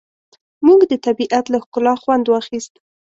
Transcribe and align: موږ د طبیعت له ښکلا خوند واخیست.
موږ 0.65 0.79
د 0.91 0.93
طبیعت 1.05 1.45
له 1.53 1.57
ښکلا 1.63 1.93
خوند 2.01 2.25
واخیست. 2.27 2.73